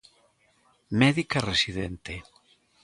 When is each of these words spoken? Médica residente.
Médica 1.01 1.37
residente. 1.51 2.13